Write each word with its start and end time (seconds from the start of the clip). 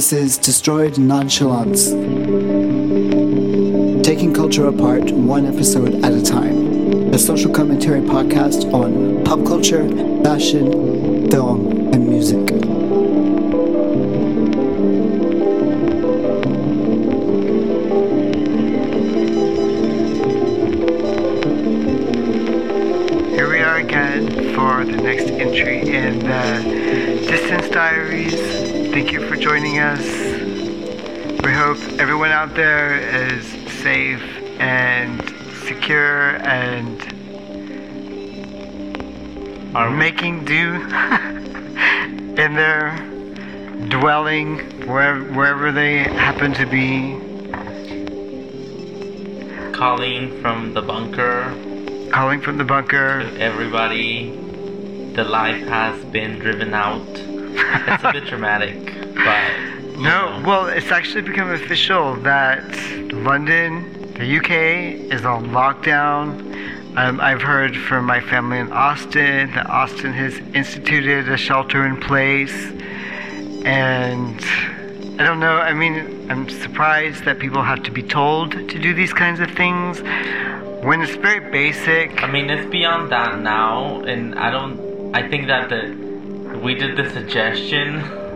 This 0.00 0.14
is 0.14 0.38
Destroyed 0.38 0.96
Nonchalance. 0.96 1.90
Taking 4.02 4.32
culture 4.32 4.66
apart 4.66 5.10
one 5.12 5.44
episode 5.44 6.02
at 6.02 6.14
a 6.14 6.22
time. 6.22 7.12
A 7.12 7.18
social 7.18 7.52
commentary 7.52 8.00
podcast 8.00 8.72
on 8.72 9.22
pop 9.24 9.44
culture, 9.44 9.86
fashion, 10.24 11.30
film, 11.30 11.92
and 11.92 12.08
music. 12.08 12.69
Distance 26.40 27.68
Diaries. 27.68 28.34
Thank 28.92 29.12
you 29.12 29.28
for 29.28 29.36
joining 29.36 29.78
us. 29.78 30.00
We 31.44 31.52
hope 31.52 31.76
everyone 31.98 32.30
out 32.30 32.54
there 32.54 32.98
is 32.98 33.46
safe 33.82 34.22
and 34.58 35.20
secure 35.66 36.36
and 36.46 36.98
Are 39.76 39.90
making 39.90 40.46
do 40.46 40.74
in 42.40 42.54
their 42.54 42.96
dwelling 43.90 44.60
wherever, 44.86 45.22
wherever 45.34 45.72
they 45.72 45.98
happen 45.98 46.54
to 46.54 46.64
be. 46.64 47.18
calling 49.74 50.40
from 50.42 50.74
the 50.74 50.82
bunker 50.82 51.54
Calling 52.12 52.40
from 52.40 52.56
the 52.58 52.64
bunker. 52.64 53.20
everybody. 53.38 54.49
The 55.20 55.28
life 55.28 55.68
has 55.68 56.02
been 56.06 56.38
driven 56.38 56.72
out. 56.72 57.06
It's 57.06 58.04
a 58.04 58.10
bit 58.10 58.24
dramatic, 58.32 58.86
but 59.16 59.50
No, 59.98 60.38
know. 60.40 60.42
well, 60.48 60.66
it's 60.66 60.90
actually 60.90 61.20
become 61.20 61.50
official 61.50 62.16
that 62.22 62.64
London, 63.12 64.14
the 64.14 64.38
UK, 64.38 64.50
is 65.12 65.26
on 65.26 65.48
lockdown. 65.48 66.96
Um, 66.96 67.20
I've 67.20 67.42
heard 67.42 67.76
from 67.76 68.06
my 68.06 68.22
family 68.22 68.60
in 68.60 68.72
Austin 68.72 69.52
that 69.52 69.68
Austin 69.68 70.14
has 70.14 70.38
instituted 70.54 71.28
a 71.28 71.36
shelter 71.36 71.84
in 71.84 72.00
place. 72.00 72.56
And 73.66 74.40
I 75.20 75.24
don't 75.24 75.38
know, 75.38 75.58
I 75.58 75.74
mean, 75.74 76.30
I'm 76.30 76.48
surprised 76.48 77.26
that 77.26 77.38
people 77.38 77.62
have 77.62 77.82
to 77.82 77.90
be 77.90 78.02
told 78.02 78.52
to 78.52 78.78
do 78.78 78.94
these 78.94 79.12
kinds 79.12 79.40
of 79.40 79.50
things 79.50 80.00
when 80.82 81.02
it's 81.02 81.16
very 81.16 81.40
basic. 81.50 82.22
I 82.22 82.26
mean, 82.26 82.48
it's 82.48 82.70
beyond 82.70 83.12
that 83.12 83.38
now, 83.38 84.00
and 84.00 84.34
I 84.38 84.50
don't. 84.50 84.88
I 85.12 85.28
think 85.28 85.48
that 85.48 85.68
the 85.68 86.58
we 86.62 86.74
did 86.74 86.96
the 86.96 87.10
suggestion. 87.10 88.18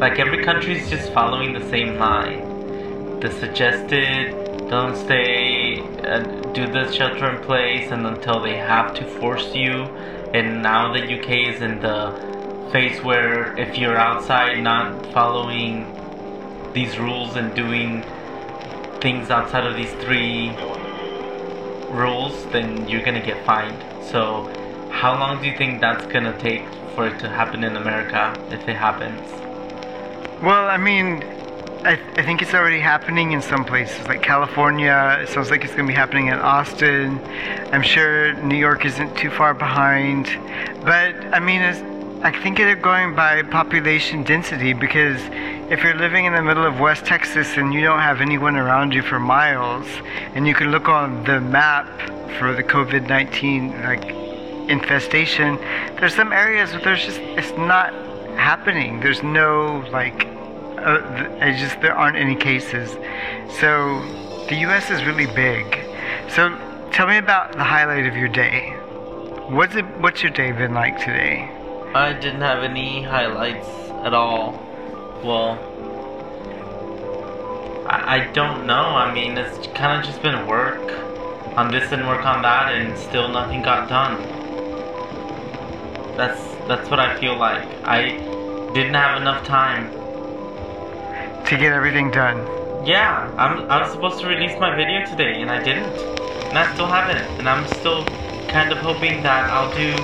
Like 0.00 0.18
every 0.18 0.42
country's 0.42 0.88
just 0.88 1.12
following 1.12 1.52
the 1.52 1.68
same 1.68 1.98
line. 1.98 3.20
The 3.20 3.30
suggested 3.32 4.30
don't 4.70 4.96
stay, 4.96 5.80
uh, 5.80 6.20
do 6.54 6.66
the 6.66 6.90
shelter 6.90 7.28
in 7.28 7.42
place, 7.42 7.90
and 7.90 8.06
until 8.06 8.40
they 8.40 8.56
have 8.56 8.94
to 8.94 9.04
force 9.20 9.54
you. 9.54 9.84
And 10.32 10.62
now 10.62 10.90
the 10.94 11.02
UK 11.02 11.54
is 11.54 11.60
in 11.60 11.80
the 11.80 12.14
phase 12.72 13.02
where 13.02 13.54
if 13.58 13.76
you're 13.76 13.98
outside 13.98 14.62
not 14.62 15.04
following 15.12 15.84
these 16.72 16.98
rules 16.98 17.36
and 17.36 17.54
doing 17.54 18.02
things 19.02 19.28
outside 19.28 19.66
of 19.66 19.76
these 19.76 19.92
three 20.04 20.48
rules, 21.90 22.46
then 22.52 22.88
you're 22.88 23.02
gonna 23.02 23.20
get 23.20 23.44
fined. 23.44 23.84
So, 24.10 24.48
how 24.90 25.18
long 25.18 25.40
do 25.40 25.48
you 25.48 25.56
think 25.56 25.80
that's 25.80 26.06
gonna 26.06 26.38
take 26.38 26.64
for 26.94 27.06
it 27.06 27.18
to 27.20 27.28
happen 27.28 27.64
in 27.64 27.76
America 27.76 28.34
if 28.50 28.68
it 28.68 28.76
happens? 28.76 29.20
Well, 30.42 30.68
I 30.68 30.76
mean, 30.76 31.22
I, 31.84 31.92
I 32.16 32.22
think 32.22 32.42
it's 32.42 32.52
already 32.52 32.78
happening 32.80 33.32
in 33.32 33.40
some 33.40 33.64
places, 33.64 34.06
like 34.06 34.22
California. 34.22 35.18
It 35.22 35.28
sounds 35.30 35.50
like 35.50 35.64
it's 35.64 35.74
going 35.74 35.86
to 35.86 35.92
be 35.92 35.96
happening 35.96 36.26
in 36.26 36.34
Austin. 36.34 37.18
I'm 37.72 37.82
sure 37.82 38.34
New 38.34 38.56
York 38.56 38.84
isn't 38.84 39.16
too 39.16 39.30
far 39.30 39.54
behind. 39.54 40.26
But, 40.84 41.14
I 41.32 41.40
mean, 41.40 41.62
I 42.22 42.38
think 42.42 42.58
they're 42.58 42.74
going 42.74 43.14
by 43.14 43.42
population 43.44 44.24
density 44.24 44.74
because 44.74 45.20
if 45.70 45.82
you're 45.82 45.94
living 45.96 46.26
in 46.26 46.34
the 46.34 46.42
middle 46.42 46.66
of 46.66 46.80
West 46.80 47.06
Texas 47.06 47.56
and 47.56 47.72
you 47.72 47.80
don't 47.80 48.00
have 48.00 48.20
anyone 48.20 48.56
around 48.56 48.92
you 48.92 49.00
for 49.00 49.18
miles, 49.18 49.86
and 50.34 50.46
you 50.46 50.54
can 50.54 50.70
look 50.70 50.86
on 50.86 51.24
the 51.24 51.40
map 51.40 51.86
for 52.38 52.54
the 52.54 52.62
COVID 52.62 53.08
19 53.08 53.82
like 53.82 54.19
infestation, 54.70 55.56
there's 55.98 56.14
some 56.14 56.32
areas 56.32 56.72
where 56.72 56.80
there's 56.80 57.04
just, 57.04 57.18
it's 57.20 57.50
not 57.58 57.92
happening. 58.36 59.00
There's 59.00 59.22
no 59.22 59.84
like, 59.90 60.26
uh, 60.78 61.00
th- 61.16 61.42
I 61.42 61.56
just 61.58 61.80
there 61.80 61.94
aren't 61.94 62.16
any 62.16 62.36
cases. 62.36 62.90
So 63.60 64.00
the 64.48 64.56
U.S. 64.60 64.90
is 64.90 65.04
really 65.04 65.26
big. 65.26 65.78
So 66.28 66.56
tell 66.92 67.06
me 67.06 67.18
about 67.18 67.52
the 67.52 67.64
highlight 67.64 68.06
of 68.06 68.16
your 68.16 68.28
day. 68.28 68.70
What's 69.48 69.74
it? 69.74 69.84
What's 69.98 70.22
your 70.22 70.32
day 70.32 70.52
been 70.52 70.74
like 70.74 70.98
today? 70.98 71.50
I 71.94 72.12
didn't 72.12 72.40
have 72.40 72.62
any 72.62 73.02
highlights 73.02 73.66
at 74.04 74.14
all. 74.14 74.52
Well, 75.24 75.58
I, 77.88 78.16
I 78.16 78.32
don't 78.32 78.66
know. 78.66 78.74
I 78.74 79.12
mean, 79.12 79.36
it's 79.36 79.66
kind 79.74 79.98
of 79.98 80.06
just 80.06 80.22
been 80.22 80.46
work 80.46 80.80
on 81.56 81.70
this 81.70 81.90
and 81.90 82.06
work 82.06 82.24
on 82.24 82.42
that, 82.42 82.72
and 82.72 82.96
still 82.96 83.28
nothing 83.28 83.62
got 83.62 83.88
done. 83.88 84.40
That's 86.20 86.42
that's 86.68 86.90
what 86.90 87.00
I 87.00 87.18
feel 87.18 87.34
like. 87.34 87.66
I 87.82 88.10
didn't 88.74 88.92
have 88.92 89.22
enough 89.22 89.42
time 89.46 89.88
To 91.46 91.56
get 91.56 91.72
everything 91.72 92.10
done. 92.10 92.36
Yeah, 92.86 93.32
I'm 93.38 93.64
I 93.70 93.80
was 93.80 93.92
supposed 93.92 94.20
to 94.20 94.26
release 94.26 94.52
my 94.60 94.76
video 94.76 95.06
today 95.06 95.40
and 95.40 95.50
I 95.50 95.62
didn't. 95.62 95.96
And 96.50 96.58
I 96.58 96.70
still 96.74 96.84
haven't. 96.84 97.24
And 97.38 97.48
I'm 97.48 97.66
still 97.78 98.04
kind 98.48 98.70
of 98.70 98.76
hoping 98.88 99.22
that 99.22 99.48
I'll 99.48 99.72
do 99.84 99.96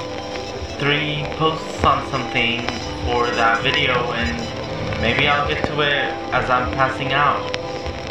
three 0.81 1.27
posts 1.37 1.84
on 1.84 2.09
something 2.09 2.62
for 3.04 3.28
that 3.37 3.62
video 3.62 3.93
and 4.16 5.03
maybe 5.03 5.28
I'll 5.28 5.47
get 5.47 5.66
to 5.66 5.83
it 5.83 6.09
as 6.33 6.48
I'm 6.48 6.72
passing 6.81 7.12
out. 7.12 7.44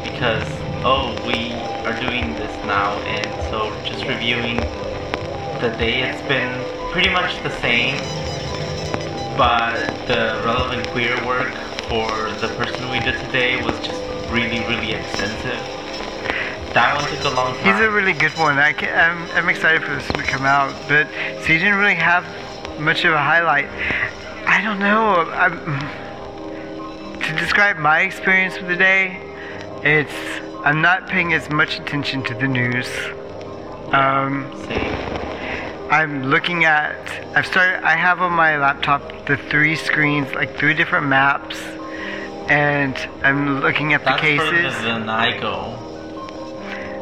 Because 0.03 0.47
oh 0.85 1.09
we 1.25 1.53
are 1.87 1.97
doing 2.05 2.35
this 2.37 2.53
now 2.67 2.93
and 3.17 3.25
so 3.49 3.73
just 3.89 4.05
reviewing 4.05 4.57
the 5.57 5.73
day 5.79 6.03
it's 6.07 6.21
been 6.29 6.74
pretty 6.95 7.09
much 7.09 7.43
the 7.43 7.51
same 7.59 7.97
but 9.37 9.75
the 10.07 10.41
relevant 10.45 10.87
queer 10.91 11.13
work 11.25 11.53
for 11.89 12.07
the 12.39 12.47
person 12.55 12.89
we 12.89 13.01
did 13.01 13.19
today 13.25 13.61
was 13.61 13.77
just 13.85 14.01
really, 14.31 14.59
really 14.61 14.93
extensive. 14.93 15.59
That 16.73 16.95
one 16.95 17.03
took 17.11 17.25
a 17.25 17.35
long 17.35 17.53
time. 17.57 17.65
He's 17.65 17.85
a 17.85 17.91
really 17.91 18.13
good 18.13 18.31
one. 18.37 18.59
I 18.59 18.71
can, 18.71 18.97
I'm, 18.97 19.29
I'm 19.31 19.49
excited 19.49 19.83
for 19.83 19.93
this 19.93 20.07
to 20.07 20.23
come 20.23 20.45
out. 20.45 20.71
But 20.87 21.09
so 21.43 21.51
you 21.51 21.59
didn't 21.59 21.79
really 21.79 21.95
have 21.95 22.23
much 22.79 23.03
of 23.03 23.11
a 23.11 23.21
highlight. 23.21 23.67
I 24.47 24.61
don't 24.61 24.79
know. 24.79 25.29
I'm, 25.31 25.59
to 27.19 27.35
describe 27.35 27.75
my 27.75 28.03
experience 28.03 28.55
for 28.55 28.67
the 28.67 28.77
day, 28.77 29.19
it's 29.83 30.13
I'm 30.63 30.81
not 30.81 31.09
paying 31.09 31.33
as 31.33 31.49
much 31.49 31.77
attention 31.77 32.23
to 32.23 32.33
the 32.33 32.47
news. 32.47 32.87
Um, 33.91 34.49
Same. 34.65 35.24
I'm 35.89 36.23
looking 36.23 36.65
at. 36.65 36.95
I've 37.35 37.45
started. 37.45 37.85
I 37.85 37.95
have 37.95 38.21
on 38.21 38.33
my 38.33 38.57
laptop 38.57 39.27
the 39.27 39.37
three 39.37 39.75
screens, 39.75 40.33
like 40.33 40.57
three 40.57 40.73
different 40.73 41.07
maps, 41.07 41.61
and 42.49 42.95
I'm 43.23 43.61
looking 43.61 43.93
at 43.93 44.03
the 44.03 44.15
cases. 44.17 44.51
That's 44.51 44.75
further 44.77 44.99
than 44.99 45.09
I 45.09 45.39
go. 45.39 45.81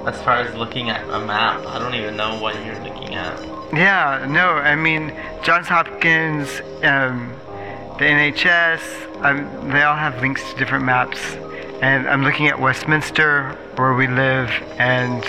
As 0.06 0.22
far 0.22 0.40
as 0.40 0.54
looking 0.56 0.90
at 0.90 1.02
a 1.10 1.26
map, 1.26 1.66
I 1.66 1.80
don't 1.80 1.96
even 1.96 2.18
know 2.18 2.38
what 2.42 2.56
you're 2.66 2.80
looking 2.84 3.16
at. 3.16 3.42
Yeah, 3.74 4.26
no, 4.30 4.58
I 4.58 4.76
mean 4.76 5.16
Johns 5.44 5.68
Hopkins, 5.68 6.50
um, 6.84 7.34
the 7.98 8.06
NHS, 8.06 9.24
um, 9.24 9.70
they 9.72 9.82
all 9.82 9.96
have 9.96 10.20
links 10.20 10.44
to 10.52 10.59
different 10.59 10.84
maps, 10.84 11.20
and 11.82 12.08
I'm 12.08 12.24
looking 12.24 12.47
at 12.47 12.59
Westminster 12.59 13.58
where 13.78 13.94
we 13.94 14.08
live, 14.08 14.50
and 14.78 15.24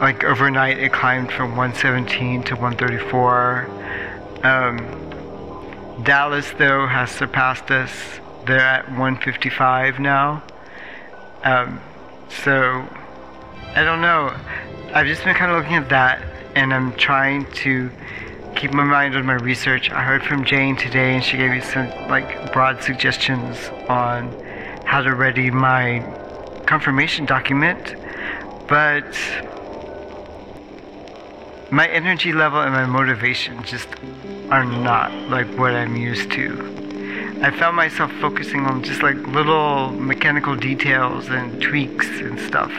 like 0.00 0.24
overnight 0.24 0.78
it 0.78 0.92
climbed 0.92 1.32
from 1.32 1.56
117 1.56 2.44
to 2.44 2.54
134. 2.54 3.68
Um, 4.44 6.02
Dallas 6.04 6.50
though 6.58 6.86
has 6.86 7.10
surpassed 7.10 7.70
us; 7.70 7.90
they're 8.46 8.60
at 8.60 8.88
155 8.88 9.98
now. 9.98 10.42
Um, 11.42 11.80
so 12.28 12.86
I 13.74 13.82
don't 13.84 14.00
know. 14.00 14.36
I've 14.94 15.06
just 15.06 15.24
been 15.24 15.34
kind 15.34 15.50
of 15.52 15.58
looking 15.58 15.74
at 15.74 15.88
that, 15.90 16.22
and 16.54 16.72
I'm 16.72 16.92
trying 16.94 17.50
to 17.52 17.90
keep 18.56 18.72
my 18.72 18.84
mind 18.84 19.14
on 19.14 19.26
my 19.26 19.34
research. 19.34 19.90
I 19.90 20.02
heard 20.02 20.22
from 20.24 20.44
Jane 20.44 20.76
today, 20.76 21.14
and 21.14 21.22
she 21.22 21.36
gave 21.36 21.50
me 21.50 21.60
some 21.60 21.88
like 22.08 22.52
broad 22.52 22.82
suggestions 22.82 23.68
on 23.88 24.32
how 24.84 25.02
to 25.02 25.14
ready 25.14 25.50
my 25.50 26.00
confirmation 26.66 27.26
document. 27.26 27.94
But 28.66 29.16
my 31.70 31.86
energy 31.88 32.32
level 32.32 32.60
and 32.60 32.72
my 32.72 32.86
motivation 32.86 33.62
just 33.64 33.88
are 34.50 34.64
not 34.64 35.12
like 35.28 35.46
what 35.58 35.74
I'm 35.74 35.96
used 35.96 36.30
to. 36.32 36.76
I 37.42 37.50
found 37.50 37.76
myself 37.76 38.10
focusing 38.20 38.64
on 38.64 38.82
just 38.82 39.02
like 39.02 39.16
little 39.28 39.90
mechanical 39.92 40.56
details 40.56 41.28
and 41.28 41.60
tweaks 41.60 42.08
and 42.08 42.40
stuff 42.40 42.72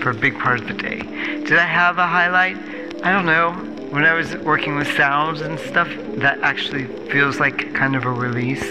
for 0.00 0.10
a 0.10 0.14
big 0.14 0.38
part 0.38 0.60
of 0.60 0.68
the 0.68 0.74
day. 0.74 1.00
Did 1.00 1.58
I 1.58 1.66
have 1.66 1.98
a 1.98 2.06
highlight? 2.06 2.56
I 3.04 3.12
don't 3.12 3.26
know. 3.26 3.52
When 3.90 4.04
I 4.04 4.14
was 4.14 4.36
working 4.36 4.76
with 4.76 4.86
sounds 4.96 5.40
and 5.40 5.58
stuff, 5.58 5.88
that 6.18 6.38
actually 6.42 6.84
feels 7.10 7.40
like 7.40 7.74
kind 7.74 7.96
of 7.96 8.04
a 8.04 8.10
release. 8.10 8.64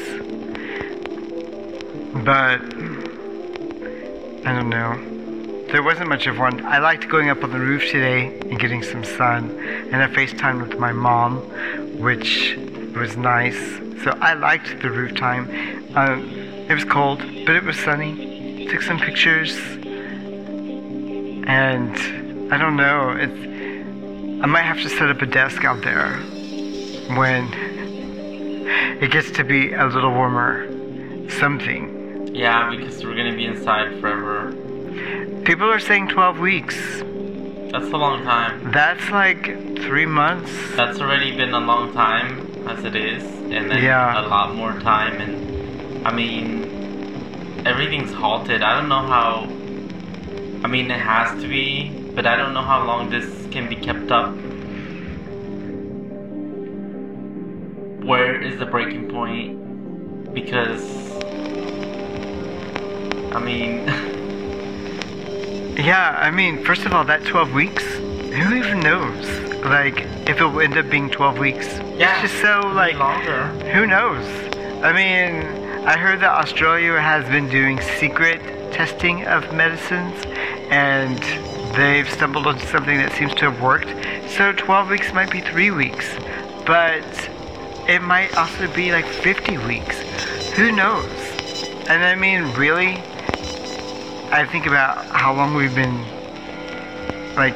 But 2.23 2.61
I 4.45 4.53
don't 4.53 4.69
know. 4.69 5.19
There 5.71 5.83
wasn't 5.83 6.10
much 6.10 6.25
of 6.25 6.39
one. 6.39 6.66
I 6.66 6.80
liked 6.80 7.07
going 7.10 7.30
up 7.30 7.44
on 7.44 7.51
the 7.51 7.60
roof 7.60 7.83
today 7.92 8.36
and 8.39 8.60
getting 8.60 8.81
some 8.81 9.04
sun, 9.04 9.51
and 9.92 9.98
I 9.98 10.07
FaceTimed 10.07 10.68
with 10.68 10.80
my 10.80 10.92
mom, 10.92 11.42
which 12.00 12.57
was 12.95 13.16
nice. 13.16 13.56
So 14.04 14.18
I 14.19 14.33
liked 14.33 14.81
the 14.81 14.89
roof 14.89 15.16
time. 15.16 15.48
Um, 15.95 16.27
it 16.68 16.74
was 16.74 16.86
cold, 16.86 17.19
but 17.45 17.56
it 17.56 17.63
was 17.63 17.77
sunny. 17.77 18.68
Took 18.68 18.81
some 18.81 18.98
pictures, 18.98 19.56
and 21.48 21.95
I 22.51 22.57
don't 22.57 22.75
know. 22.75 23.12
It's 23.12 24.42
I 24.42 24.48
might 24.48 24.63
have 24.63 24.81
to 24.81 24.89
set 24.89 25.12
up 25.12 25.21
a 25.21 25.27
desk 25.27 25.66
out 25.66 25.83
there 25.83 26.18
when 27.16 27.54
it 29.04 29.12
gets 29.12 29.30
to 29.31 29.44
be 29.44 29.74
a 29.74 29.86
little 29.86 30.13
warmer. 30.13 30.68
Something. 31.30 32.33
Yeah, 32.33 32.71
because 32.75 33.04
we're 33.04 33.16
gonna 33.16 33.36
be 33.36 33.45
inside 33.45 34.00
forever. 34.00 34.38
People 35.49 35.71
are 35.71 35.79
saying 35.79 36.09
12 36.09 36.37
weeks. 36.37 36.75
That's 37.71 37.87
a 37.87 37.97
long 37.97 38.21
time. 38.23 38.71
That's 38.71 39.09
like 39.09 39.45
three 39.79 40.05
months. 40.05 40.51
That's 40.75 40.99
already 40.99 41.35
been 41.35 41.55
a 41.55 41.59
long 41.59 41.91
time 41.91 42.45
as 42.67 42.85
it 42.85 42.95
is, 42.95 43.23
and 43.23 43.71
then 43.71 43.81
Yeah. 43.81 44.21
a 44.21 44.27
lot 44.27 44.53
more 44.53 44.73
time. 44.79 45.19
And 45.19 46.07
I 46.07 46.11
mean, 46.13 47.63
everything's 47.65 48.13
halted. 48.13 48.61
I 48.61 48.79
don't 48.79 48.89
know 48.89 49.01
how. 49.15 49.47
I 50.63 50.67
mean, 50.67 50.91
it 50.91 50.99
has 50.99 51.41
to 51.41 51.47
be, 51.47 51.89
but 52.13 52.27
I 52.27 52.35
don't 52.35 52.53
know 52.53 52.61
how 52.61 52.85
long 52.85 53.09
this 53.09 53.47
can 53.49 53.67
be 53.67 53.75
kept 53.75 54.11
up. 54.11 54.29
Where 58.05 58.39
is 58.39 58.59
the 58.59 58.67
breaking 58.67 59.09
point? 59.09 60.31
Because. 60.31 60.85
I 63.33 63.39
mean. 63.39 63.89
Yeah, 65.79 66.17
I 66.19 66.29
mean, 66.29 66.63
first 66.65 66.85
of 66.85 66.93
all, 66.93 67.05
that 67.05 67.23
12 67.23 67.53
weeks, 67.53 67.83
who 67.95 68.53
even 68.53 68.81
knows? 68.81 69.25
Like, 69.63 70.01
if 70.27 70.39
it 70.41 70.43
will 70.43 70.59
end 70.59 70.77
up 70.77 70.89
being 70.89 71.09
12 71.09 71.37
weeks. 71.39 71.67
Yeah, 71.97 72.21
It's 72.21 72.31
just 72.33 72.41
so, 72.41 72.59
like, 72.67 72.97
longer. 72.97 73.47
who 73.73 73.87
knows? 73.87 74.25
I 74.83 74.91
mean, 74.91 75.41
I 75.87 75.97
heard 75.97 76.19
that 76.19 76.31
Australia 76.31 76.99
has 76.99 77.23
been 77.29 77.49
doing 77.49 77.79
secret 77.97 78.41
testing 78.73 79.25
of 79.25 79.53
medicines, 79.53 80.21
and 80.69 81.17
they've 81.75 82.09
stumbled 82.09 82.45
onto 82.47 82.65
something 82.67 82.97
that 82.97 83.13
seems 83.13 83.33
to 83.35 83.49
have 83.51 83.61
worked. 83.61 83.89
So 84.29 84.51
12 84.51 84.89
weeks 84.89 85.13
might 85.13 85.31
be 85.31 85.39
three 85.39 85.71
weeks, 85.71 86.13
but 86.65 87.03
it 87.87 88.01
might 88.01 88.35
also 88.37 88.71
be 88.73 88.91
like 88.91 89.05
50 89.05 89.57
weeks. 89.59 89.97
Who 90.55 90.71
knows? 90.73 91.09
And 91.87 92.03
I 92.03 92.15
mean, 92.15 92.43
really, 92.55 93.01
I 94.31 94.45
think 94.45 94.67
about 94.67 95.07
how 95.07 95.33
long 95.33 95.55
we've 95.55 95.73
been 95.73 96.05
like 97.35 97.55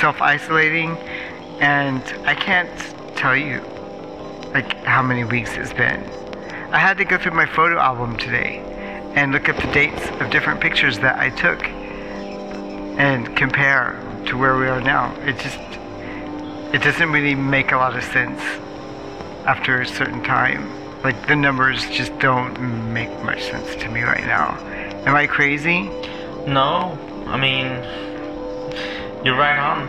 self-isolating, 0.00 0.96
and 1.60 2.02
I 2.26 2.34
can't 2.34 2.70
tell 3.14 3.36
you 3.36 3.60
like 4.54 4.72
how 4.84 5.02
many 5.02 5.24
weeks 5.24 5.54
it's 5.58 5.74
been. 5.74 6.02
I 6.72 6.78
had 6.78 6.96
to 6.96 7.04
go 7.04 7.18
through 7.18 7.32
my 7.32 7.44
photo 7.44 7.78
album 7.78 8.16
today 8.16 8.60
and 9.14 9.32
look 9.32 9.50
up 9.50 9.56
the 9.56 9.70
dates 9.70 10.08
of 10.22 10.30
different 10.30 10.62
pictures 10.62 10.98
that 11.00 11.18
I 11.18 11.28
took 11.28 11.62
and 11.62 13.36
compare 13.36 14.00
to 14.28 14.38
where 14.38 14.56
we 14.56 14.68
are 14.68 14.80
now. 14.80 15.14
It 15.26 15.38
just 15.40 15.58
it 16.74 16.82
doesn't 16.82 17.12
really 17.12 17.34
make 17.34 17.72
a 17.72 17.76
lot 17.76 17.94
of 17.94 18.02
sense 18.02 18.40
after 19.44 19.82
a 19.82 19.86
certain 19.86 20.24
time. 20.24 20.70
Like 21.02 21.26
the 21.26 21.36
numbers 21.36 21.86
just 21.90 22.18
don't 22.18 22.58
make 22.94 23.10
much 23.24 23.42
sense 23.42 23.76
to 23.76 23.90
me 23.90 24.00
right 24.00 24.24
now. 24.24 24.56
Am 25.06 25.14
I 25.16 25.26
crazy? 25.26 25.82
No, 26.46 26.98
I 27.26 27.36
mean, 27.36 27.66
you're 29.24 29.36
right 29.36 29.58
on. 29.58 29.88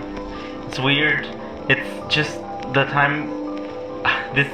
It's 0.67 0.79
weird. 0.79 1.25
It's 1.69 2.13
just 2.13 2.39
the 2.73 2.85
time. 2.85 3.41
This. 4.33 4.51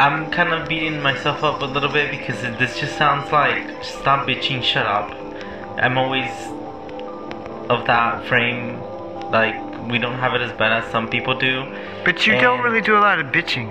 I'm 0.00 0.30
kind 0.30 0.52
of 0.52 0.66
beating 0.68 1.02
myself 1.02 1.44
up 1.44 1.60
a 1.60 1.66
little 1.66 1.90
bit 1.92 2.10
because 2.10 2.42
it- 2.42 2.58
this 2.58 2.78
just 2.80 2.96
sounds 2.96 3.30
like 3.30 3.84
stop 3.84 4.26
bitching, 4.26 4.62
shut 4.62 4.86
up. 4.86 5.14
I'm 5.78 5.98
always 5.98 6.30
of 7.68 7.86
that 7.86 8.24
frame. 8.26 8.80
Like, 9.30 9.56
we 9.90 9.98
don't 9.98 10.18
have 10.18 10.34
it 10.34 10.40
as 10.40 10.52
bad 10.52 10.72
as 10.84 10.90
some 10.90 11.08
people 11.08 11.34
do. 11.38 11.66
But 12.04 12.26
you 12.26 12.34
don't 12.40 12.60
really 12.62 12.80
do 12.80 12.96
a 12.96 13.00
lot 13.00 13.18
of 13.18 13.26
bitching. 13.26 13.68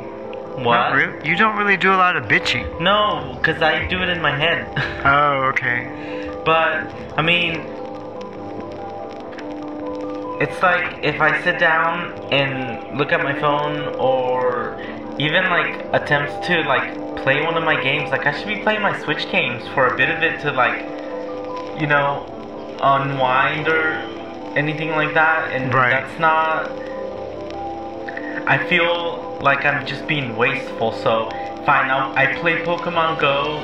What? 0.63 0.93
Really. 0.93 1.27
You 1.29 1.35
don't 1.35 1.57
really 1.57 1.77
do 1.77 1.91
a 1.93 1.97
lot 1.97 2.15
of 2.15 2.25
bitching. 2.25 2.79
No, 2.79 3.35
because 3.37 3.61
I 3.61 3.87
do 3.87 4.01
it 4.01 4.09
in 4.09 4.21
my 4.21 4.35
head. 4.35 4.71
Oh, 5.05 5.43
okay. 5.53 6.31
But 6.45 6.87
I 7.17 7.21
mean, 7.21 7.61
it's 10.41 10.61
like 10.63 11.03
if 11.03 11.21
I 11.21 11.41
sit 11.43 11.59
down 11.59 12.11
and 12.33 12.97
look 12.97 13.11
at 13.11 13.21
my 13.23 13.39
phone, 13.39 13.95
or 13.99 14.79
even 15.19 15.43
like 15.45 15.85
attempts 15.93 16.45
to 16.47 16.61
like 16.63 16.93
play 17.17 17.41
one 17.43 17.55
of 17.55 17.63
my 17.63 17.81
games. 17.81 18.11
Like 18.11 18.25
I 18.25 18.37
should 18.37 18.47
be 18.47 18.57
playing 18.61 18.81
my 18.81 18.97
Switch 19.03 19.29
games 19.31 19.63
for 19.73 19.87
a 19.87 19.95
bit 19.97 20.09
of 20.09 20.21
it 20.23 20.39
to 20.41 20.51
like, 20.51 20.81
you 21.79 21.87
know, 21.87 22.25
unwind 22.81 23.67
or 23.67 23.93
anything 24.57 24.89
like 24.91 25.13
that. 25.13 25.51
And 25.51 25.73
Right. 25.73 25.91
that's 25.91 26.19
not. 26.19 26.69
I 28.47 28.57
feel 28.69 29.24
like 29.45 29.63
I'm 29.63 29.85
just 29.85 30.07
being 30.07 30.35
wasteful. 30.35 30.91
So 30.91 31.29
fine, 31.65 31.89
I'll, 31.91 32.11
I 32.17 32.35
play 32.41 32.57
Pokemon 32.63 33.19
Go 33.21 33.59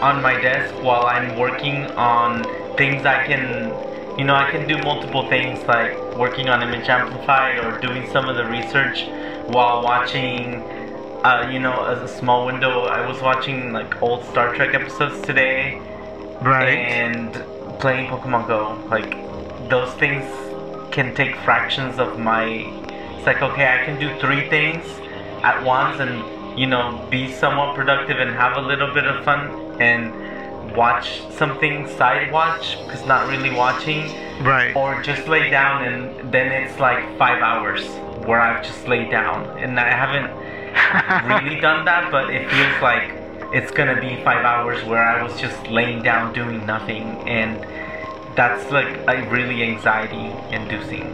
on 0.00 0.22
my 0.22 0.40
desk 0.40 0.74
while 0.82 1.06
I'm 1.06 1.38
working 1.38 1.84
on 1.92 2.42
things 2.76 3.04
I 3.04 3.24
can, 3.26 4.18
you 4.18 4.24
know, 4.24 4.34
I 4.34 4.50
can 4.50 4.66
do 4.66 4.78
multiple 4.78 5.28
things 5.28 5.62
like 5.68 6.16
working 6.16 6.48
on 6.48 6.62
Image 6.62 6.88
Amplified 6.88 7.58
or 7.58 7.78
doing 7.80 8.10
some 8.10 8.28
of 8.28 8.36
the 8.36 8.46
research 8.46 9.06
while 9.46 9.82
watching, 9.82 10.62
uh, 11.22 11.48
you 11.52 11.58
know, 11.58 11.84
as 11.84 12.10
a 12.10 12.12
small 12.18 12.46
window. 12.46 12.84
I 12.86 13.06
was 13.06 13.20
watching 13.20 13.72
like 13.72 14.02
old 14.02 14.24
Star 14.24 14.54
Trek 14.54 14.74
episodes 14.74 15.20
today 15.20 15.78
Right. 16.40 16.78
and 16.78 17.32
playing 17.78 18.08
Pokemon 18.08 18.46
Go. 18.48 18.78
Like 18.90 19.10
those 19.68 19.92
things 19.94 20.24
can 20.92 21.14
take 21.14 21.36
fractions 21.36 21.98
of 21.98 22.18
my. 22.18 22.44
It's 23.16 23.26
like 23.26 23.42
okay, 23.42 23.66
I 23.66 23.84
can 23.84 23.98
do 23.98 24.18
three 24.18 24.48
things 24.48 24.86
at 25.50 25.62
once 25.64 26.00
and 26.00 26.14
you 26.58 26.66
know 26.66 26.84
be 27.10 27.22
somewhat 27.32 27.74
productive 27.74 28.18
and 28.18 28.30
have 28.30 28.56
a 28.56 28.60
little 28.60 28.92
bit 28.92 29.06
of 29.06 29.24
fun 29.24 29.40
and 29.80 30.04
watch 30.76 31.22
something 31.30 31.88
side 31.96 32.30
watch 32.32 32.76
because 32.84 33.04
not 33.06 33.28
really 33.28 33.52
watching 33.64 34.00
right. 34.44 34.74
or 34.76 35.00
just 35.02 35.26
lay 35.28 35.48
down 35.48 35.84
and 35.84 36.32
then 36.32 36.48
it's 36.52 36.78
like 36.78 37.00
five 37.16 37.40
hours 37.40 37.82
where 38.26 38.40
I've 38.40 38.62
just 38.64 38.86
laid 38.88 39.10
down 39.10 39.38
and 39.58 39.78
I 39.78 39.90
haven't 40.04 40.28
really 41.44 41.60
done 41.60 41.84
that, 41.84 42.10
but 42.10 42.30
it 42.30 42.50
feels 42.50 42.82
like 42.82 43.10
it's 43.54 43.70
gonna 43.70 44.00
be 44.00 44.22
five 44.22 44.44
hours 44.44 44.82
where 44.84 45.02
I 45.02 45.22
was 45.22 45.38
just 45.40 45.66
laying 45.68 46.02
down 46.02 46.32
doing 46.32 46.66
nothing, 46.66 47.04
and 47.28 47.64
that's 48.36 48.70
like 48.70 48.98
a 49.08 49.28
really 49.30 49.62
anxiety 49.62 50.32
inducing. 50.54 51.04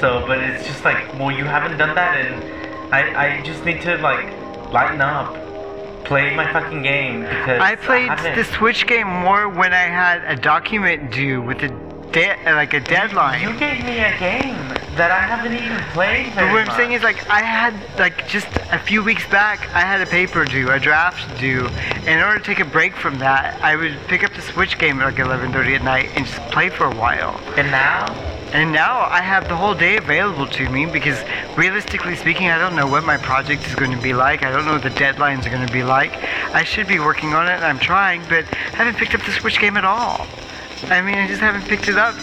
So, 0.00 0.24
but 0.26 0.38
it's 0.38 0.66
just 0.66 0.84
like, 0.84 1.12
well, 1.14 1.30
you 1.30 1.44
haven't 1.44 1.78
done 1.78 1.94
that, 1.94 2.16
and 2.16 2.57
I, 2.92 3.38
I 3.38 3.42
just 3.42 3.64
need 3.64 3.82
to 3.82 3.96
like 3.98 4.26
lighten 4.72 5.00
up, 5.00 5.34
play 6.04 6.34
my 6.34 6.50
fucking 6.52 6.82
game 6.82 7.22
because 7.22 7.60
I 7.60 7.74
played 7.76 8.08
haven't. 8.08 8.36
the 8.36 8.44
Switch 8.44 8.86
game 8.86 9.08
more 9.08 9.48
when 9.48 9.72
I 9.72 9.86
had 9.88 10.24
a 10.24 10.36
document 10.36 11.10
due 11.12 11.42
with 11.42 11.62
a 11.62 11.68
de- 12.12 12.36
like 12.46 12.72
a 12.74 12.80
deadline. 12.80 13.42
You 13.42 13.58
gave 13.58 13.84
me 13.84 13.98
a 13.98 14.18
game 14.18 14.56
that 14.96 15.10
I 15.12 15.20
haven't 15.20 15.52
even 15.52 15.78
played. 15.92 16.32
But 16.34 16.50
what 16.50 16.68
I'm 16.68 16.76
saying 16.76 16.92
is, 16.92 17.02
like, 17.02 17.28
I 17.30 17.40
had, 17.40 17.72
like, 18.00 18.26
just 18.26 18.48
a 18.72 18.78
few 18.80 19.04
weeks 19.04 19.24
back, 19.28 19.60
I 19.72 19.80
had 19.82 20.00
a 20.00 20.06
paper 20.06 20.44
due, 20.44 20.70
a 20.72 20.80
draft 20.80 21.38
due. 21.38 21.66
And 21.68 22.08
In 22.08 22.20
order 22.20 22.38
to 22.40 22.44
take 22.44 22.58
a 22.58 22.64
break 22.64 22.96
from 22.96 23.18
that, 23.20 23.62
I 23.62 23.76
would 23.76 23.96
pick 24.08 24.24
up 24.24 24.32
the 24.34 24.42
Switch 24.42 24.76
game 24.76 25.00
at 25.00 25.04
like 25.04 25.16
11:30 25.24 25.76
at 25.76 25.84
night 25.84 26.10
and 26.16 26.26
just 26.26 26.40
play 26.50 26.68
for 26.68 26.86
a 26.86 26.94
while. 26.96 27.38
and 27.56 27.70
now 27.70 28.06
And 28.52 28.72
now 28.72 29.00
I 29.00 29.20
have 29.20 29.46
the 29.48 29.56
whole 29.56 29.74
day 29.74 29.96
available 29.98 30.46
to 30.46 30.68
me 30.70 30.86
because, 30.86 31.22
realistically 31.56 32.16
speaking, 32.16 32.48
I 32.48 32.58
don't 32.58 32.74
know 32.74 32.86
what 32.86 33.04
my 33.04 33.18
project 33.18 33.66
is 33.66 33.74
going 33.74 33.90
to 33.90 34.02
be 34.02 34.14
like. 34.14 34.42
I 34.42 34.50
don't 34.50 34.64
know 34.64 34.72
what 34.72 34.82
the 34.82 34.90
deadlines 34.90 35.46
are 35.46 35.50
going 35.50 35.66
to 35.66 35.72
be 35.72 35.84
like. 35.84 36.12
I 36.54 36.64
should 36.64 36.88
be 36.88 36.98
working 36.98 37.34
on 37.34 37.46
it, 37.46 37.52
and 37.52 37.64
I'm 37.64 37.78
trying, 37.78 38.22
but 38.22 38.44
I 38.52 38.76
haven't 38.76 38.96
picked 38.96 39.14
up 39.14 39.22
the 39.24 39.32
Switch 39.32 39.60
game 39.60 39.76
at 39.76 39.84
all. 39.84 40.26
I 40.84 41.02
mean, 41.02 41.16
I 41.16 41.26
just 41.26 41.40
haven't 41.40 41.68
picked 41.68 41.88
it 41.88 41.96
up, 41.96 42.14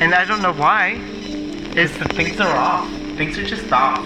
and 0.00 0.14
I 0.14 0.24
don't 0.24 0.40
know 0.40 0.54
why. 0.54 0.98
It's 1.76 1.96
the 1.98 2.06
things 2.06 2.40
are 2.40 2.56
off. 2.56 2.88
Things 3.16 3.38
are 3.38 3.44
just 3.46 3.70
off. 3.70 4.04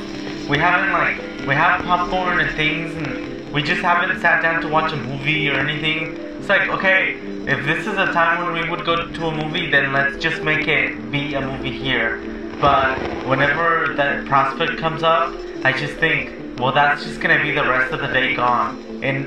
We 0.48 0.58
haven't 0.58 0.92
like 0.92 1.46
we 1.46 1.54
have 1.54 1.82
popcorn 1.84 2.40
and 2.40 2.54
things 2.56 2.94
and 2.94 3.52
we 3.52 3.62
just 3.62 3.80
haven't 3.82 4.20
sat 4.20 4.42
down 4.42 4.60
to 4.62 4.68
watch 4.68 4.92
a 4.92 4.96
movie 4.96 5.48
or 5.48 5.54
anything. 5.54 6.33
It's 6.44 6.50
like, 6.50 6.68
okay, 6.68 7.14
if 7.46 7.64
this 7.64 7.86
is 7.86 7.94
a 7.94 8.12
time 8.12 8.44
when 8.44 8.62
we 8.62 8.68
would 8.68 8.84
go 8.84 8.96
to 8.96 9.26
a 9.28 9.34
movie, 9.34 9.70
then 9.70 9.94
let's 9.94 10.22
just 10.22 10.42
make 10.42 10.68
it 10.68 11.10
be 11.10 11.32
a 11.32 11.40
movie 11.40 11.72
here. 11.72 12.18
But 12.60 12.98
whenever 13.26 13.94
that 13.94 14.26
prospect 14.26 14.76
comes 14.76 15.02
up, 15.02 15.34
I 15.64 15.72
just 15.72 15.94
think, 15.94 16.60
well, 16.60 16.70
that's 16.70 17.02
just 17.02 17.22
gonna 17.22 17.40
be 17.42 17.52
the 17.52 17.66
rest 17.66 17.94
of 17.94 18.00
the 18.02 18.08
day 18.08 18.34
gone. 18.36 18.78
And 19.02 19.24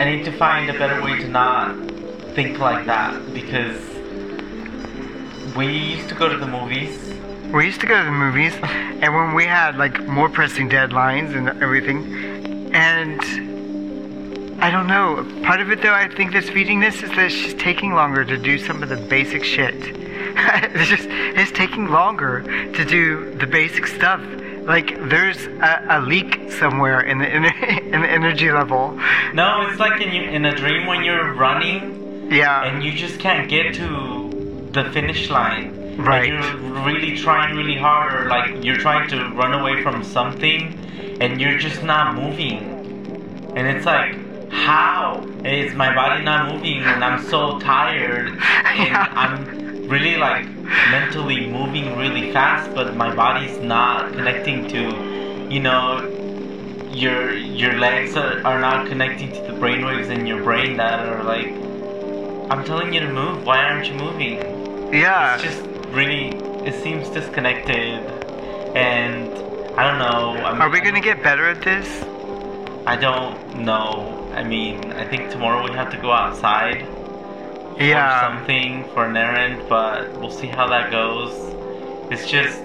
I 0.00 0.06
need 0.06 0.24
to 0.24 0.32
find 0.32 0.70
a 0.70 0.78
better 0.78 1.02
way 1.02 1.18
to 1.18 1.28
not 1.28 1.76
think 2.34 2.58
like 2.58 2.86
that 2.86 3.34
because 3.34 3.78
we 5.54 5.66
used 5.66 6.08
to 6.08 6.14
go 6.14 6.30
to 6.30 6.38
the 6.38 6.46
movies. 6.46 6.98
We 7.52 7.66
used 7.66 7.80
to 7.82 7.86
go 7.86 7.98
to 7.98 8.04
the 8.06 8.10
movies, 8.10 8.54
and 8.62 9.14
when 9.14 9.34
we 9.34 9.44
had 9.44 9.76
like 9.76 10.02
more 10.06 10.30
pressing 10.30 10.70
deadlines 10.70 11.36
and 11.36 11.50
everything, 11.62 12.72
and 12.74 13.49
I 14.62 14.70
don't 14.70 14.86
know. 14.86 15.26
Part 15.42 15.60
of 15.60 15.70
it, 15.70 15.80
though, 15.82 15.94
I 15.94 16.08
think 16.08 16.32
that's 16.32 16.50
feeding 16.50 16.80
this 16.80 17.02
is 17.02 17.10
that 17.10 17.30
she's 17.32 17.54
taking 17.54 17.92
longer 17.94 18.24
to 18.24 18.36
do 18.36 18.58
some 18.58 18.82
of 18.82 18.88
the 18.88 18.96
basic 18.96 19.42
shit. 19.42 19.74
it's 20.36 20.88
just 20.88 21.06
it's 21.08 21.50
taking 21.52 21.86
longer 21.88 22.42
to 22.72 22.84
do 22.84 23.34
the 23.36 23.46
basic 23.46 23.86
stuff. 23.86 24.20
Like 24.62 24.96
there's 25.08 25.46
a, 25.46 25.86
a 25.88 26.00
leak 26.02 26.52
somewhere 26.52 27.00
in 27.00 27.18
the 27.18 27.24
ener- 27.26 27.82
in 27.94 28.02
the 28.02 28.08
energy 28.10 28.50
level. 28.52 28.92
No, 29.34 29.66
it's 29.68 29.80
like 29.80 30.00
in, 30.00 30.08
in 30.12 30.44
a 30.44 30.54
dream 30.54 30.86
when 30.86 31.02
you're 31.04 31.32
running 31.34 32.30
Yeah. 32.30 32.64
and 32.64 32.84
you 32.84 32.92
just 32.92 33.18
can't 33.18 33.48
get 33.48 33.74
to 33.76 34.68
the 34.72 34.84
finish 34.92 35.30
line. 35.30 35.96
Right. 35.96 36.32
Like 36.32 36.52
you're 36.52 36.56
really 36.84 37.16
trying 37.16 37.56
really 37.56 37.76
hard, 37.76 38.14
or 38.14 38.28
like 38.28 38.62
you're 38.62 38.76
trying 38.76 39.08
to 39.10 39.16
run 39.34 39.52
away 39.54 39.82
from 39.82 40.04
something, 40.04 40.78
and 41.20 41.40
you're 41.40 41.58
just 41.58 41.82
not 41.82 42.14
moving. 42.14 42.58
And 43.56 43.66
it's 43.66 43.84
like, 43.84 44.14
how 44.50 45.24
is 45.44 45.74
my 45.74 45.94
body 45.94 46.22
not 46.24 46.52
moving? 46.52 46.82
And 46.82 47.04
I'm 47.04 47.22
so 47.24 47.58
tired, 47.60 48.28
and 48.64 48.88
Yeah. 48.88 49.12
I'm 49.14 49.88
really 49.88 50.16
like 50.16 50.46
mentally 50.90 51.46
moving 51.48 51.96
really 51.96 52.32
fast, 52.32 52.72
but 52.74 52.94
my 52.96 53.14
body's 53.14 53.58
not 53.58 54.12
connecting 54.12 54.68
to, 54.68 55.48
you 55.52 55.60
know, 55.60 56.06
your 56.92 57.32
your 57.34 57.74
legs 57.78 58.16
are, 58.16 58.44
are 58.44 58.60
not 58.60 58.86
connecting 58.88 59.30
to 59.32 59.40
the 59.42 59.52
brainwaves 59.52 60.08
in 60.10 60.26
your 60.26 60.42
brain 60.42 60.76
that 60.76 61.00
are 61.06 61.22
like 61.24 61.46
I'm 62.50 62.64
telling 62.64 62.92
you 62.92 63.00
to 63.00 63.08
move, 63.12 63.46
why 63.46 63.64
aren't 63.64 63.86
you 63.86 63.94
moving? 63.94 64.38
yeah. 64.92 65.34
It's 65.34 65.44
just 65.44 65.62
really 65.90 66.28
it 66.66 66.74
seems 66.82 67.08
disconnected 67.08 68.00
and 68.76 69.28
I 69.78 69.88
don't 69.88 69.98
know. 69.98 70.44
I'm, 70.44 70.60
Are 70.60 70.68
we 70.68 70.80
gonna 70.80 71.00
get 71.00 71.22
better 71.22 71.46
at 71.48 71.62
this? 71.62 71.88
I 72.86 72.96
don't 72.96 73.64
know. 73.64 74.19
I 74.34 74.44
mean, 74.44 74.92
I 74.92 75.04
think 75.06 75.30
tomorrow 75.30 75.64
we 75.68 75.72
have 75.76 75.90
to 75.90 75.96
go 75.96 76.12
outside 76.12 76.86
for 77.76 77.82
Yeah. 77.82 78.20
something 78.20 78.84
for 78.94 79.06
an 79.06 79.16
errand, 79.16 79.62
but 79.68 80.12
we'll 80.18 80.30
see 80.30 80.46
how 80.46 80.66
that 80.68 80.90
goes. 80.90 81.32
It's 82.10 82.28
just 82.28 82.60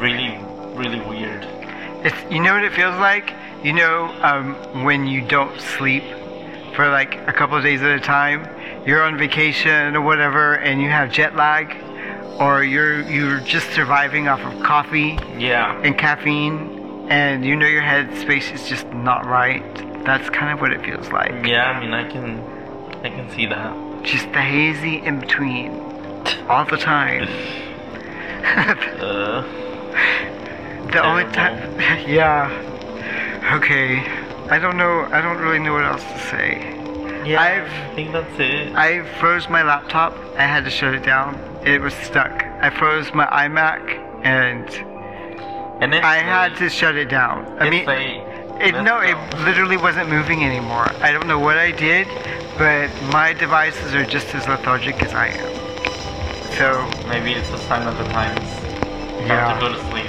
really, 0.00 0.38
really 0.74 1.00
weird. 1.00 1.46
It's 2.04 2.16
you 2.30 2.40
know 2.40 2.54
what 2.54 2.64
it 2.64 2.72
feels 2.72 2.98
like. 2.98 3.32
You 3.62 3.74
know 3.74 4.06
um, 4.22 4.54
when 4.84 5.06
you 5.06 5.20
don't 5.20 5.60
sleep 5.60 6.02
for 6.74 6.88
like 6.88 7.16
a 7.28 7.32
couple 7.32 7.56
of 7.56 7.62
days 7.62 7.82
at 7.82 7.90
a 7.90 8.00
time. 8.00 8.48
You're 8.86 9.02
on 9.02 9.18
vacation 9.18 9.94
or 9.94 10.00
whatever, 10.00 10.54
and 10.54 10.80
you 10.80 10.88
have 10.88 11.12
jet 11.12 11.36
lag, 11.36 11.76
or 12.40 12.64
you're 12.64 13.02
you're 13.02 13.40
just 13.40 13.70
surviving 13.72 14.26
off 14.28 14.40
of 14.40 14.62
coffee 14.62 15.18
Yeah. 15.36 15.78
and 15.84 15.98
caffeine, 15.98 16.79
and 17.10 17.44
you 17.44 17.56
know 17.56 17.66
your 17.66 17.82
head 17.82 18.16
space 18.18 18.50
is 18.52 18.68
just 18.68 18.86
not 18.88 19.26
right. 19.26 19.62
That's 20.04 20.30
kind 20.30 20.52
of 20.52 20.60
what 20.60 20.72
it 20.72 20.82
feels 20.84 21.08
like. 21.10 21.44
Yeah, 21.46 21.64
I 21.70 21.80
mean, 21.80 21.92
I 21.92 22.08
can, 22.10 22.40
I 23.04 23.10
can 23.10 23.28
see 23.30 23.46
that. 23.46 24.02
Just 24.04 24.32
the 24.32 24.40
hazy 24.40 24.96
in 25.04 25.20
between, 25.20 25.72
all 26.48 26.64
the 26.64 26.76
time. 26.78 27.28
Uh, 28.50 29.42
The 30.92 31.02
only 31.04 31.24
time, 31.32 31.78
yeah. 32.08 32.50
Okay, 33.54 33.98
I 34.50 34.58
don't 34.58 34.76
know. 34.76 35.02
I 35.12 35.20
don't 35.20 35.38
really 35.38 35.58
know 35.60 35.74
what 35.74 35.84
else 35.84 36.02
to 36.02 36.18
say. 36.30 36.58
yeah, 37.24 37.40
I've- 37.42 37.70
I 37.70 37.94
think 37.94 38.12
that's 38.12 38.38
it. 38.40 38.74
I 38.74 39.04
froze 39.20 39.48
my 39.48 39.62
laptop. 39.62 40.16
I 40.36 40.42
had 40.42 40.64
to 40.64 40.70
shut 40.70 40.94
it 40.94 41.04
down. 41.04 41.36
It 41.64 41.80
was 41.80 41.92
stuck. 41.94 42.44
I 42.60 42.70
froze 42.70 43.12
my 43.14 43.26
iMac, 43.26 43.82
and 44.24 44.66
and 45.80 45.94
I 45.94 46.18
had 46.18 46.56
to 46.56 46.68
shut 46.68 46.96
it 46.96 47.08
down. 47.08 47.46
I 47.58 47.70
mean, 47.70 47.88
it, 48.60 48.72
no, 48.82 49.00
it 49.00 49.16
literally 49.44 49.76
wasn't 49.78 50.10
moving 50.10 50.44
anymore. 50.44 50.86
I 51.02 51.12
don't 51.12 51.26
know 51.26 51.38
what 51.38 51.56
I 51.56 51.70
did, 51.70 52.06
but 52.58 52.90
my 53.12 53.32
devices 53.32 53.94
are 53.94 54.04
just 54.04 54.34
as 54.34 54.46
lethargic 54.46 55.02
as 55.02 55.14
I 55.14 55.28
am. 55.28 55.56
So, 56.58 56.86
Maybe 57.08 57.32
it's 57.32 57.48
a 57.50 57.58
sign 57.58 57.86
of 57.88 57.96
the 57.96 58.04
times. 58.12 58.38
Time 58.38 59.26
Yeah. 59.26 59.54
to 59.54 59.60
go 59.60 59.72
to 59.72 59.80
sleep. 59.90 60.06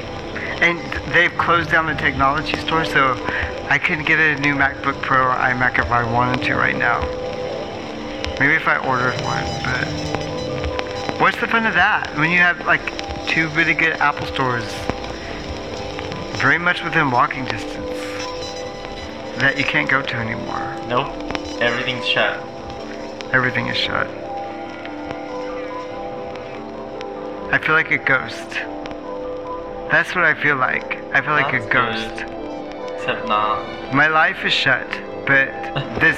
and 0.61 0.79
they've 1.13 1.35
closed 1.37 1.71
down 1.71 1.85
the 1.87 1.95
technology 1.95 2.57
store, 2.57 2.83
so 2.85 3.13
I 3.69 3.77
couldn't 3.77 4.05
get 4.05 4.19
a 4.19 4.39
new 4.41 4.53
MacBook 4.53 5.01
Pro 5.01 5.23
or 5.27 5.35
iMac 5.35 5.79
if 5.79 5.89
I 5.91 6.03
wanted 6.03 6.43
to 6.45 6.55
right 6.55 6.75
now. 6.77 6.99
Maybe 8.39 8.53
if 8.53 8.67
I 8.67 8.77
ordered 8.77 9.19
one, 9.21 9.45
but 9.63 9.87
what's 11.21 11.39
the 11.39 11.47
fun 11.47 11.65
of 11.65 11.73
that 11.75 12.13
when 12.17 12.29
you 12.31 12.39
have 12.39 12.65
like 12.65 12.81
two 13.27 13.47
really 13.49 13.73
good 13.73 13.93
Apple 13.93 14.25
stores 14.27 14.65
very 16.41 16.57
much 16.57 16.83
within 16.83 17.11
walking 17.11 17.45
distance 17.45 17.87
that 19.39 19.55
you 19.57 19.63
can't 19.63 19.89
go 19.89 20.01
to 20.01 20.15
anymore? 20.15 20.75
Nope. 20.87 21.07
Everything's 21.61 22.07
shut. 22.07 22.39
Everything 23.31 23.67
is 23.67 23.77
shut. 23.77 24.07
I 27.53 27.59
feel 27.59 27.75
like 27.75 27.91
a 27.91 27.97
ghost. 27.97 28.49
That's 29.91 30.15
what 30.15 30.23
I 30.23 30.33
feel 30.33 30.55
like. 30.55 30.97
I 31.13 31.21
feel 31.21 31.33
like 31.33 31.51
That's 31.51 31.65
a 31.65 31.69
ghost. 31.69 32.15
good. 32.25 32.91
Except 32.95 33.27
not. 33.27 33.93
My 33.93 34.07
life 34.07 34.43
is 34.45 34.53
shut, 34.53 34.87
but 35.27 35.51
this 35.99 36.17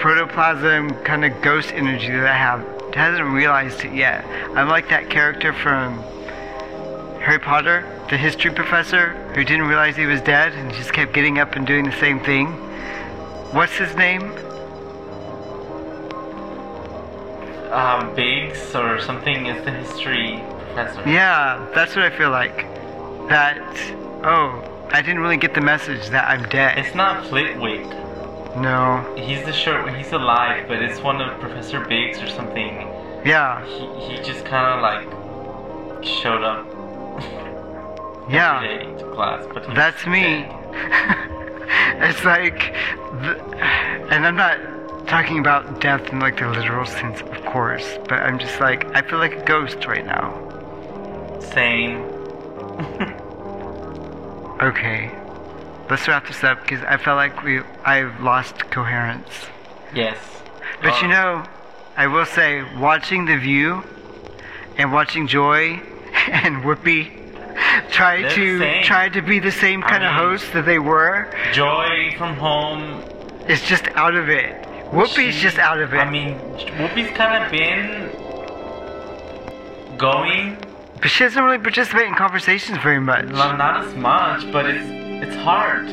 protoplasm 0.00 0.90
kind 1.04 1.24
of 1.24 1.40
ghost 1.42 1.70
energy 1.72 2.10
that 2.10 2.26
I 2.26 2.36
have 2.36 2.66
hasn't 2.94 3.28
realized 3.28 3.84
it 3.84 3.94
yet. 3.94 4.24
I'm 4.56 4.68
like 4.68 4.88
that 4.90 5.08
character 5.08 5.52
from 5.52 6.02
Harry 7.22 7.38
Potter, 7.38 7.86
the 8.10 8.16
history 8.16 8.50
professor 8.50 9.10
who 9.34 9.44
didn't 9.44 9.68
realize 9.68 9.94
he 9.94 10.06
was 10.06 10.20
dead 10.20 10.52
and 10.54 10.72
just 10.72 10.92
kept 10.92 11.12
getting 11.12 11.38
up 11.38 11.54
and 11.54 11.64
doing 11.64 11.84
the 11.84 11.96
same 12.00 12.18
thing. 12.18 12.48
What's 13.52 13.76
his 13.76 13.94
name? 13.94 14.22
Um, 17.70 18.12
Biggs 18.16 18.74
or 18.74 19.00
something 19.00 19.46
is 19.46 19.64
the 19.64 19.70
history 19.70 20.42
professor. 20.74 21.08
Yeah, 21.08 21.64
that's 21.76 21.94
what 21.94 22.04
I 22.04 22.10
feel 22.10 22.30
like. 22.30 22.56
That, 23.28 23.56
oh, 24.24 24.88
I 24.90 25.00
didn't 25.00 25.20
really 25.20 25.36
get 25.36 25.54
the 25.54 25.60
message 25.60 26.08
that 26.08 26.28
I'm 26.28 26.48
dead. 26.48 26.76
It's 26.76 26.96
not 26.96 27.24
Flitwick. 27.28 27.86
No. 28.56 29.14
He's 29.16 29.44
the 29.44 29.52
short. 29.52 29.94
He's 29.94 30.12
alive, 30.12 30.66
but 30.66 30.82
it's 30.82 31.00
one 31.00 31.20
of 31.20 31.38
Professor 31.38 31.84
Biggs 31.84 32.20
or 32.20 32.28
something. 32.28 32.88
Yeah, 33.24 33.64
He 33.64 34.16
he 34.16 34.22
just 34.24 34.44
kind 34.44 34.66
of 34.66 34.82
like 34.82 36.04
showed 36.04 36.42
up 36.42 36.81
yeah. 38.30 38.62
every 38.62 38.68
day 38.94 38.98
to 39.02 39.10
class, 39.14 39.44
but 39.52 39.74
That's 39.74 40.06
me. 40.06 40.46
it's 42.06 42.24
like, 42.24 42.72
the, 43.22 43.40
and 44.10 44.26
I'm 44.26 44.36
not 44.36 44.58
talking 45.08 45.38
about 45.38 45.80
death 45.80 46.08
in 46.12 46.20
like 46.20 46.38
the 46.38 46.48
literal 46.48 46.86
sense, 46.86 47.20
of 47.20 47.44
course, 47.46 47.98
but 48.08 48.20
I'm 48.20 48.38
just 48.38 48.60
like, 48.60 48.84
I 48.94 49.02
feel 49.02 49.18
like 49.18 49.34
a 49.34 49.44
ghost 49.44 49.84
right 49.86 50.04
now. 50.06 50.32
Same. 51.40 52.08
Okay, 54.62 55.10
let's 55.90 56.06
wrap 56.06 56.28
this 56.28 56.44
up 56.44 56.62
because 56.62 56.84
I 56.84 56.96
felt 56.96 57.16
like 57.16 57.42
we, 57.42 57.60
I've 57.84 58.20
lost 58.20 58.70
coherence. 58.70 59.28
Yes. 59.92 60.16
But 60.80 61.00
you 61.02 61.08
Oh, 61.08 61.10
know, 61.10 61.44
I 61.96 62.06
will 62.06 62.26
say, 62.26 62.62
watching 62.78 63.24
The 63.24 63.36
View 63.38 63.82
and 64.76 64.92
watching 64.92 65.26
Joy 65.26 65.80
and 66.28 66.62
Whoopi 66.62 67.21
try 67.90 68.22
to 68.34 68.58
same. 68.58 68.82
try 68.84 69.08
to 69.08 69.22
be 69.22 69.38
the 69.38 69.50
same 69.52 69.82
I 69.84 69.90
kind 69.90 70.04
of 70.04 70.10
mean- 70.12 70.18
hosts 70.28 70.50
that 70.50 70.64
they 70.64 70.78
were, 70.78 71.28
Joy 71.52 72.14
from 72.18 72.36
home. 72.36 73.02
is 73.48 73.62
just 73.62 73.88
out 73.94 74.14
of 74.14 74.28
it. 74.28 74.62
Whoopi's 74.92 75.34
she- 75.34 75.40
just 75.42 75.58
out 75.58 75.80
of 75.80 75.92
it. 75.94 75.98
I 75.98 76.10
mean, 76.10 76.34
Whoopi's 76.78 77.10
kind 77.16 77.42
of 77.44 77.50
been 77.50 78.10
going, 79.98 80.56
but 81.00 81.10
she 81.10 81.24
doesn't 81.24 81.42
really 81.42 81.58
participate 81.58 82.06
in 82.06 82.14
conversations 82.14 82.78
very 82.78 83.00
much. 83.00 83.26
not, 83.26 83.56
not 83.58 83.84
as 83.86 83.94
much, 83.94 84.50
but 84.52 84.66
it's 84.66 84.84
it's 85.24 85.36
hard. 85.36 85.88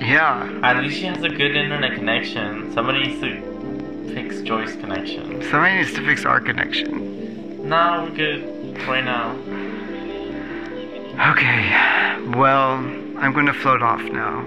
Yeah, 0.00 0.60
At 0.62 0.76
least 0.82 0.98
she 1.00 1.06
has 1.06 1.22
a 1.24 1.28
good 1.28 1.56
internet 1.56 1.94
connection. 1.94 2.72
Somebody 2.72 3.08
needs 3.08 3.20
to 3.20 4.12
fix 4.14 4.40
Joy's 4.42 4.76
connection. 4.76 5.42
somebody 5.50 5.74
needs 5.78 5.92
to 5.94 6.06
fix 6.06 6.24
our 6.24 6.40
connection. 6.40 7.68
No, 7.68 8.04
we're 8.08 8.16
good 8.16 8.78
right 8.86 9.04
now. 9.04 9.34
Okay, 11.20 11.70
well, 12.38 12.74
I'm 13.18 13.32
gonna 13.32 13.52
float 13.52 13.82
off 13.82 14.00
now. 14.00 14.38